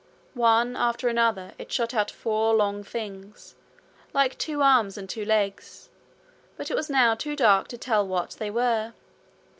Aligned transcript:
One 0.33 0.75
after 0.75 1.09
another 1.09 1.51
it 1.59 1.71
shot 1.71 1.93
out 1.93 2.09
four 2.09 2.55
long 2.55 2.83
things, 2.83 3.53
like 4.15 4.35
two 4.35 4.63
arms 4.63 4.97
and 4.97 5.07
two 5.07 5.23
legs, 5.23 5.91
but 6.57 6.71
it 6.71 6.75
was 6.75 6.89
now 6.89 7.13
too 7.13 7.35
dark 7.35 7.67
to 7.67 7.77
tell 7.77 8.07
what 8.07 8.31
they 8.39 8.49
were. 8.49 8.93